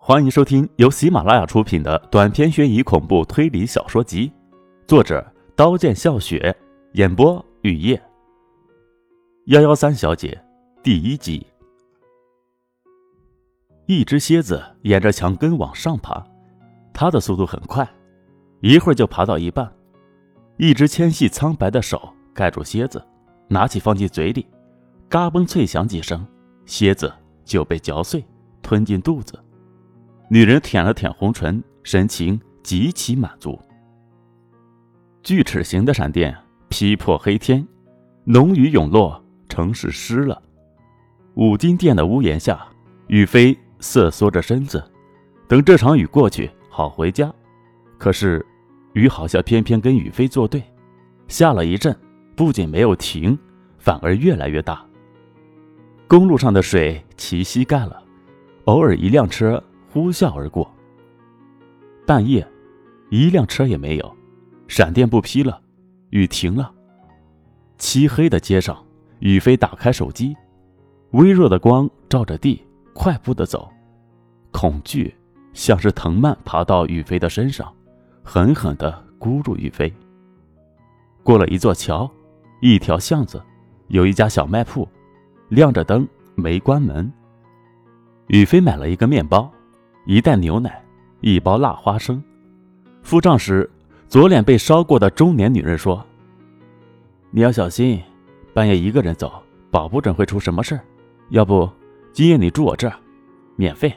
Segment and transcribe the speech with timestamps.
[0.00, 4.32] 欢迎收听由喜马拉雅出品的短篇悬疑恐怖推理小说集，
[4.86, 5.22] 作者
[5.54, 6.56] 刀剑笑雪，
[6.92, 8.00] 演播雨夜。
[9.46, 10.40] 幺幺三小姐，
[10.82, 11.44] 第一集。
[13.86, 16.24] 一只蝎子沿着墙根往上爬，
[16.94, 17.86] 它的速度很快，
[18.60, 19.70] 一会儿就爬到一半。
[20.56, 23.04] 一只纤细苍白的手盖住蝎子，
[23.48, 24.46] 拿起放进嘴里，
[25.08, 26.24] 嘎嘣脆响几声，
[26.64, 27.12] 蝎子
[27.44, 28.24] 就被嚼碎，
[28.62, 29.38] 吞进肚子。
[30.30, 33.58] 女人舔了舔红唇，神情极其满足。
[35.22, 36.36] 锯齿形的闪电
[36.68, 37.66] 劈破黑天，
[38.24, 40.40] 浓雨涌落，城市湿了。
[41.34, 42.60] 五金店的屋檐下，
[43.06, 44.82] 雨飞瑟缩着身子，
[45.48, 47.32] 等这场雨过去，好回家。
[47.96, 48.44] 可是，
[48.92, 50.62] 雨好像偏偏跟雨飞作对，
[51.26, 51.96] 下了一阵，
[52.36, 53.38] 不仅没有停，
[53.78, 54.84] 反而越来越大。
[56.06, 58.02] 公路上的水齐膝盖了，
[58.66, 59.62] 偶尔一辆车。
[59.98, 60.72] 呼啸而过。
[62.06, 62.46] 半夜，
[63.10, 64.16] 一辆车也没有，
[64.68, 65.60] 闪电不劈了，
[66.10, 66.72] 雨停了。
[67.78, 68.80] 漆黑的街上，
[69.18, 70.36] 宇飞打开手机，
[71.10, 73.68] 微弱的光照着地，快步的走。
[74.52, 75.12] 恐惧
[75.52, 77.74] 像是藤蔓爬到宇飞的身上，
[78.22, 79.92] 狠狠的箍住宇飞。
[81.24, 82.08] 过了一座桥，
[82.60, 83.42] 一条巷子，
[83.88, 84.88] 有一家小卖铺，
[85.48, 87.12] 亮着灯，没关门。
[88.28, 89.52] 宇飞买了一个面包。
[90.08, 90.82] 一袋牛奶，
[91.20, 92.24] 一包辣花生。
[93.02, 93.68] 付账时，
[94.08, 96.02] 左脸被烧过的中年女人说
[97.30, 98.00] ：“你要小心，
[98.54, 99.30] 半夜一个人走，
[99.70, 100.80] 保不准会出什么事儿。
[101.28, 101.70] 要不，
[102.10, 102.96] 今夜你住我这儿，
[103.54, 103.92] 免费。”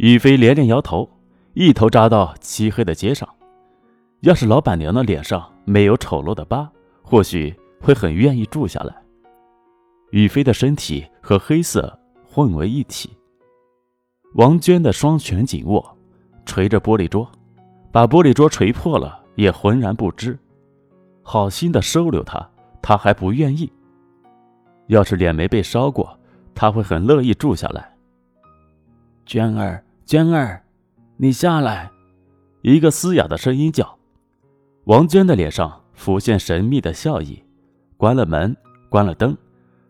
[0.00, 1.06] 宇飞连连摇头，
[1.52, 3.28] 一头扎到漆黑的街上。
[4.20, 6.66] 要是老板娘的脸上没有丑陋的疤，
[7.02, 8.96] 或许会很愿意住下来。
[10.12, 13.10] 宇飞的身体和黑色混为一体。
[14.34, 15.96] 王娟的双拳紧握，
[16.46, 17.28] 捶着玻璃桌，
[17.90, 20.38] 把玻璃桌捶破了，也浑然不知。
[21.22, 22.48] 好心的收留他，
[22.80, 23.70] 他还不愿意。
[24.86, 26.16] 要是脸没被烧过，
[26.54, 27.92] 他会很乐意住下来。
[29.26, 30.62] 娟儿，娟儿，
[31.16, 31.90] 你下来！
[32.62, 33.98] 一个嘶哑的声音叫。
[34.84, 37.42] 王娟的脸上浮现神秘的笑意，
[37.96, 38.56] 关了门，
[38.88, 39.36] 关了灯，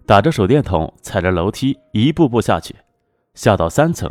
[0.06, 2.74] 打着手电筒，踩着楼梯一步步下去，
[3.34, 4.10] 下到三层。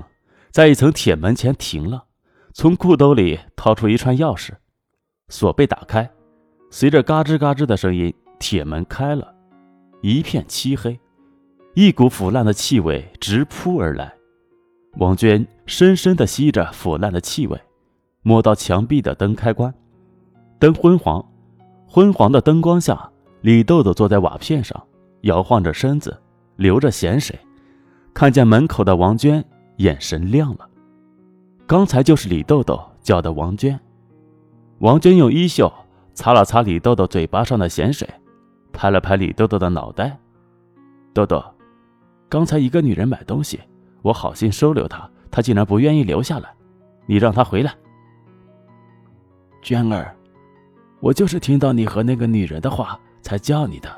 [0.51, 2.05] 在一层铁门前停了，
[2.53, 4.51] 从裤兜里掏出一串钥匙，
[5.27, 6.09] 锁被打开，
[6.71, 9.31] 随着嘎吱嘎吱的声音，铁门开了，
[10.01, 10.99] 一片漆黑，
[11.75, 14.11] 一股腐烂的气味直扑而来。
[14.97, 17.59] 王娟深深地吸着腐烂的气味，
[18.23, 19.71] 摸到墙壁的灯开关，
[20.57, 21.23] 灯昏黄，
[21.87, 23.07] 昏黄的灯光下，
[23.41, 24.83] 李豆豆坐在瓦片上，
[25.21, 26.19] 摇晃着身子，
[26.55, 27.37] 流着咸水，
[28.15, 29.45] 看见门口的王娟。
[29.79, 30.69] 眼神亮了，
[31.65, 33.79] 刚才就是李豆豆叫的王娟。
[34.79, 35.71] 王娟用衣袖
[36.13, 38.07] 擦了擦李豆豆嘴巴上的咸水，
[38.73, 40.17] 拍了拍李豆豆的脑袋
[41.15, 41.41] ：“豆豆，
[42.27, 43.57] 刚才一个女人买东西，
[44.01, 46.53] 我好心收留她，她竟然不愿意留下来，
[47.05, 47.73] 你让她回来。”
[49.63, 50.13] 娟儿，
[50.99, 53.89] 我就是听到你和那个女人的话才叫你的。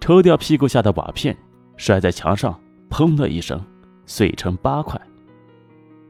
[0.00, 1.36] 抽掉屁股下的瓦片，
[1.76, 2.58] 摔在墙上，
[2.88, 3.62] 砰的一声。
[4.06, 5.00] 碎成八块，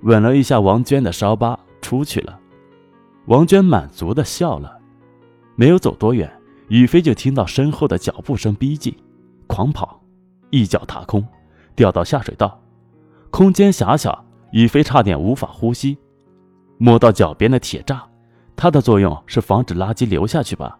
[0.02, 2.38] 吻了一下王娟的烧疤，出去了。
[3.26, 4.78] 王娟满足的笑了。
[5.54, 6.30] 没有走多远，
[6.68, 8.94] 宇飞就听到身后的脚步声逼近，
[9.46, 10.02] 狂跑，
[10.50, 11.24] 一脚踏空，
[11.76, 12.60] 掉到下水道。
[13.30, 15.96] 空间狭小，宇飞差点无法呼吸。
[16.78, 18.00] 摸到脚边的铁栅，
[18.56, 20.78] 它的作用是防止垃圾流下去吧？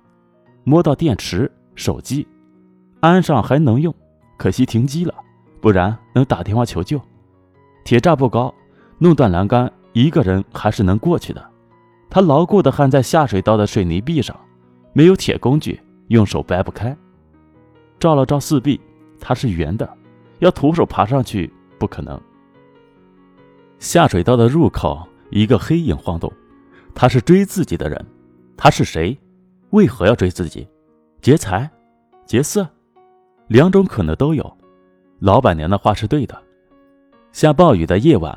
[0.65, 2.27] 摸到电池、手机，
[3.01, 3.95] 安上还能用，
[4.37, 5.15] 可惜停机了，
[5.63, 7.01] 不然能打电话求救。
[7.85, 8.53] 铁栅不高，
[8.99, 11.43] 弄断栏杆，一个人还是能过去的。
[12.11, 14.39] 他牢固地焊在下水道的水泥壁上，
[14.93, 16.95] 没有铁工具，用手掰不开。
[18.01, 18.81] 照了照四壁，
[19.21, 19.89] 它是圆的，
[20.41, 22.21] 要徒手爬上去不可能。
[23.79, 26.31] 下水道的入口，一个黑影晃动，
[26.93, 28.05] 他是追自己的人。
[28.57, 29.17] 他是谁？
[29.71, 30.69] 为何要追自己？
[31.21, 31.71] 劫财？
[32.27, 32.69] 劫色？
[33.47, 34.57] 两种可能都有。
[35.23, 36.37] 老板娘的话是对的。
[37.31, 38.37] 下暴雨的夜晚，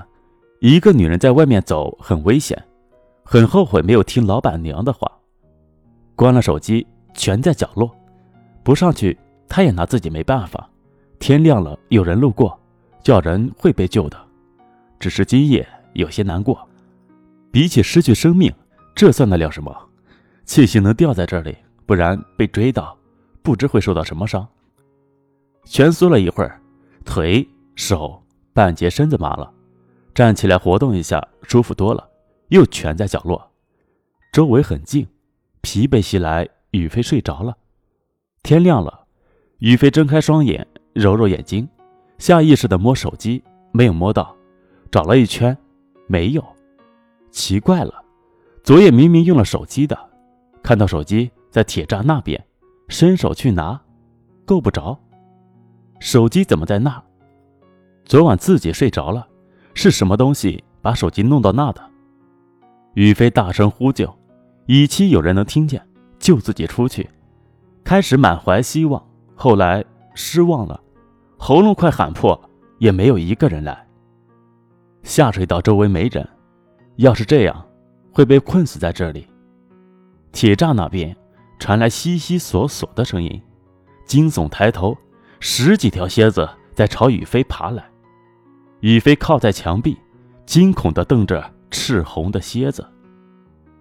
[0.60, 2.64] 一个女人在外面走很危险，
[3.24, 5.12] 很后悔没有听老板娘的话，
[6.16, 6.86] 关了手机，
[7.16, 7.90] 蜷在角落，
[8.62, 9.18] 不上去，
[9.50, 10.70] 她也拿自己没办法。
[11.18, 12.56] 天亮了，有人路过，
[13.02, 14.18] 叫人会被救的，
[15.00, 16.70] 只是今夜有些难过。
[17.52, 18.54] 比起失去生命，
[18.94, 19.76] 这算得了什么？
[20.46, 21.58] 庆幸能掉在这里，
[21.88, 22.96] 不然被追到，
[23.42, 24.48] 不知会受到什么伤。
[25.64, 26.62] 蜷缩了一会儿，
[27.06, 28.22] 腿手。
[28.54, 29.52] 半截身子麻了，
[30.14, 32.10] 站起来活动一下，舒服多了，
[32.48, 33.52] 又蜷在角落。
[34.32, 35.06] 周围很静，
[35.60, 37.58] 疲惫袭来，雨飞睡着了。
[38.44, 39.08] 天亮了，
[39.58, 41.68] 雨飞睁开双眼，揉揉眼睛，
[42.18, 43.44] 下意识的摸手机，
[43.74, 44.34] 没有摸到，
[44.90, 45.58] 找了一圈，
[46.08, 46.42] 没有。
[47.32, 48.06] 奇怪了，
[48.64, 50.00] 昨夜明明用了手机的，
[50.64, 52.42] 看到手机在铁栅那边，
[52.88, 53.82] 伸手去拿，
[54.46, 54.98] 够不着。
[56.06, 57.04] 手机怎么在那？
[58.06, 59.28] 昨晚自己睡着了，
[59.74, 61.82] 是什么东西把手机弄到那的？
[62.94, 64.16] 宇飞大声呼救，
[64.68, 65.84] 以期有人能听见，
[66.20, 67.10] 救自己出去。
[67.84, 69.04] 开始满怀希望，
[69.34, 70.80] 后来失望了，
[71.40, 72.40] 喉咙快喊破，
[72.78, 73.88] 也没有一个人来。
[75.02, 76.30] 下水道周围没人。
[76.98, 77.66] 要是这样，
[78.12, 79.28] 会被困死在这里。
[80.32, 81.18] 铁栅那边
[81.58, 83.42] 传来悉悉索索的声音，
[84.06, 84.96] 惊悚抬头，
[85.48, 87.88] 十几条蝎子在朝雨飞爬来。
[88.80, 89.96] 雨飞靠在墙壁，
[90.44, 92.84] 惊恐地瞪着赤红的蝎子。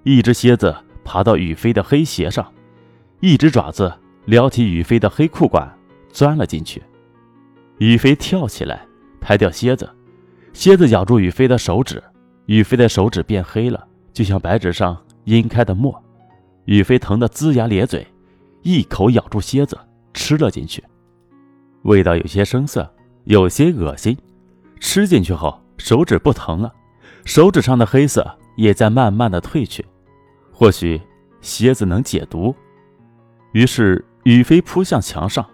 [0.02, 2.46] 一只蝎子爬到雨飞的黑鞋上，
[3.20, 3.90] 一只爪子
[4.26, 5.66] 撩起雨飞的黑裤管，
[6.10, 6.82] 钻了进去。
[7.78, 8.86] 雨飞跳起来，
[9.18, 9.88] 拍掉蝎子，
[10.52, 12.00] 蝎子咬住雨飞的手指。
[12.44, 15.98] 雨飞的手指变黑了，就像白纸上晕开的墨。
[16.66, 18.06] 雨飞疼得龇牙咧嘴，
[18.60, 19.78] 一口咬住蝎子
[20.12, 20.84] 吃了进去，
[21.84, 22.90] 味道有些生涩，
[23.24, 24.16] 有些恶心。
[24.80, 26.72] 吃进去后，手指不疼了，
[27.24, 28.26] 手指上的黑色
[28.56, 29.84] 也在慢慢的褪去。
[30.50, 31.00] 或许
[31.40, 32.54] 蝎子能解毒。
[33.52, 35.44] 于是雨飞扑向墙上，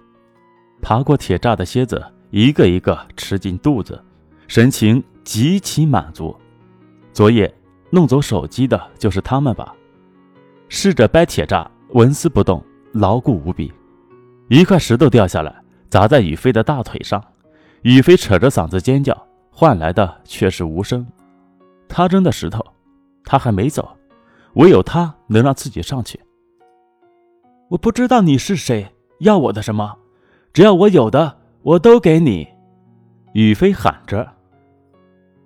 [0.81, 4.03] 爬过铁栅的蝎子一个一个吃进肚子，
[4.47, 6.35] 神情极其满足。
[7.12, 7.53] 昨夜
[7.91, 9.75] 弄走手机的就是他们吧？
[10.69, 13.73] 试着掰铁栅，纹丝不动，牢固无比。
[14.49, 15.60] 一块石头掉下来，
[15.91, 17.23] 砸在宇飞的大腿上。
[17.83, 21.07] 宇飞扯着嗓子尖叫，换来的却是无声。
[21.89, 22.65] 他扔的石头，
[23.25, 23.95] 他还没走，
[24.55, 26.19] 唯有他能让自己上去。
[27.69, 29.97] 我不知道你是谁，要我的什么？
[30.53, 32.49] 只要我有的，我都给你。
[33.35, 34.33] 宇飞喊着。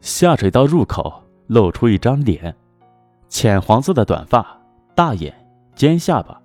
[0.00, 1.20] 下水道入口。
[1.46, 2.56] 露出一张脸，
[3.28, 4.58] 浅黄色的短发，
[4.94, 5.30] 大眼，
[5.74, 6.40] 尖下巴。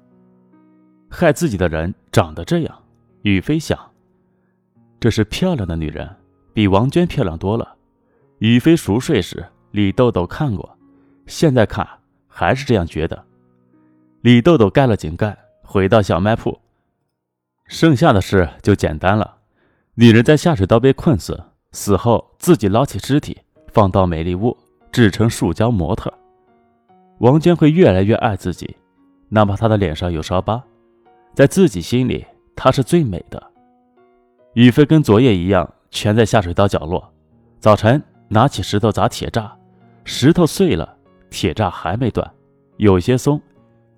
[1.09, 2.83] 害自己的人长得这样，
[3.21, 3.79] 雨飞想。
[4.99, 6.09] 这是漂亮的女人，
[6.53, 7.75] 比王娟漂亮多了。
[8.39, 10.77] 雨飞熟睡时，李豆豆看过，
[11.25, 11.87] 现在看
[12.27, 13.23] 还是这样觉得。
[14.21, 16.59] 李豆豆盖了井盖，回到小卖铺。
[17.67, 19.37] 剩下的事就简单了。
[19.95, 21.41] 女人在下水道被困死，
[21.71, 23.37] 死后自己捞起尸体，
[23.73, 24.55] 放到美丽屋。
[24.91, 26.11] 制成塑胶模特，
[27.19, 28.75] 王娟会越来越爱自己，
[29.27, 30.63] 哪怕她的脸上有伤疤，
[31.35, 32.25] 在自己心里
[32.55, 33.48] 她是最美的。
[34.53, 37.07] 雨飞跟昨夜一样，蜷在下水道角落。
[37.59, 39.51] 早晨拿起石头砸铁栅，
[40.03, 40.97] 石头碎了，
[41.29, 42.29] 铁栅还没断，
[42.77, 43.39] 有些松，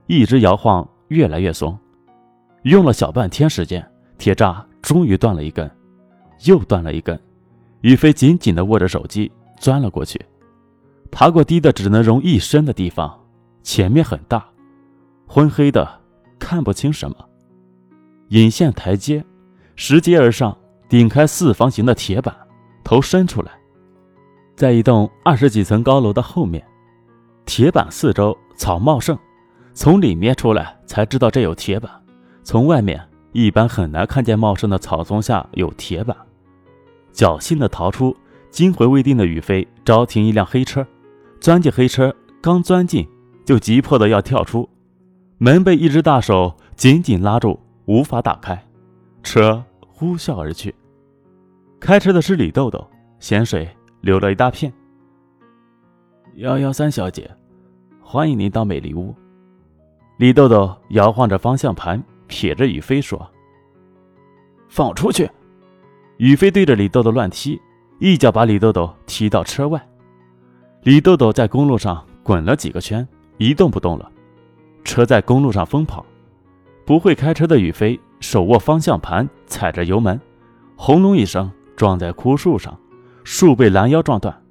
[0.07, 1.77] 一直摇晃，越来越松。
[2.63, 3.85] 用了小半天时间，
[4.17, 5.69] 铁栅终于断了一根，
[6.45, 7.17] 又断了一根。
[7.81, 10.19] 雨飞紧紧地握着手机，钻了过去。
[11.09, 13.17] 爬过低的只能容一身的地方，
[13.63, 14.45] 前面很大，
[15.27, 16.01] 昏黑的，
[16.37, 17.15] 看不清什么。
[18.29, 19.23] 引线台阶，
[19.83, 20.55] 拾阶而上，
[20.87, 22.31] 顶开四方形的铁板，
[22.83, 23.51] 头伸出来，
[24.55, 26.63] 在一栋二十几层高楼的后面，
[27.47, 29.17] 铁板四周草茂盛，
[29.73, 31.91] 从里面出来才知道这有铁板，
[32.43, 36.15] 从外面一般很难看见茂盛的草丛下有铁板。
[37.11, 38.15] 侥幸的逃出，
[38.51, 40.85] 惊魂未定的宇飞招停一辆黑车。
[41.39, 43.09] 钻进黑车，刚钻进
[43.43, 44.69] 就急迫的要跳出，
[45.39, 48.63] 门被一只大手紧紧拉住，无法打开，
[49.23, 49.63] 车
[50.01, 50.73] 呼啸而去。
[51.79, 52.89] 开车的是李豆豆，
[53.19, 54.73] 咸水流了一大片。
[56.37, 57.29] 幺幺三小姐，
[58.01, 59.13] 欢迎您到美丽屋。
[60.17, 63.29] 李豆豆摇晃着方向盘，撇着雨飞说
[64.67, 65.29] ：“放我出去！”
[66.17, 67.61] 雨飞对着李豆豆乱踢，
[67.99, 69.79] 一脚把李豆豆踢到车外。
[70.81, 74.11] 李豆豆在公路上滚了几个圈，一动不动了。
[74.83, 76.03] 车在公路上疯跑，
[76.87, 80.17] 不会开车的宇飞手握方向盘，踩着油门，
[80.77, 82.79] 轰隆一声撞在枯树上，
[83.25, 84.41] 树被拦腰撞断。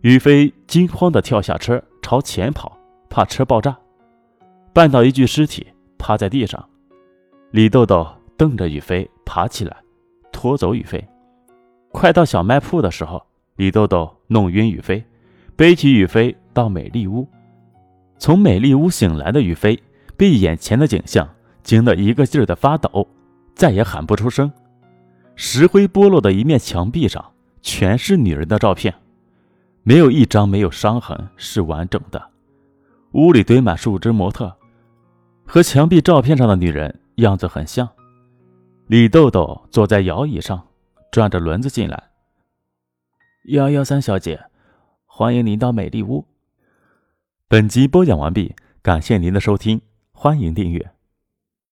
[0.00, 2.76] 宇飞惊慌地跳下车，朝前跑，
[3.08, 3.76] 怕车爆炸，
[4.74, 5.66] 绊倒一具尸体，
[5.98, 6.68] 趴在地上。
[7.52, 8.06] 李豆豆
[8.36, 9.76] 瞪着宇飞，爬起来，
[10.32, 11.06] 拖走宇飞。
[11.92, 13.24] 快到小卖铺的时候，
[13.56, 15.04] 李豆豆弄晕宇飞。
[15.56, 17.28] 背起雨飞到美丽屋，
[18.18, 19.80] 从美丽屋醒来的雨飞
[20.16, 21.28] 被眼前的景象
[21.64, 23.08] 惊得一个劲儿的发抖，
[23.54, 24.52] 再也喊不出声。
[25.34, 28.94] 石灰剥落的一面墙壁上全是女人的照片，
[29.82, 32.30] 没有一张没有伤痕，是完整的。
[33.12, 34.54] 屋里堆满数只模特，
[35.44, 37.88] 和墙壁照片上的女人样子很像。
[38.86, 40.62] 李豆豆坐在摇椅上，
[41.10, 42.10] 转着轮子进来。
[43.46, 44.44] 幺幺三小姐，
[45.06, 46.26] 欢迎您到美丽屋。
[47.48, 49.80] 本集播讲完毕，感谢您的收听，
[50.12, 50.93] 欢迎订阅。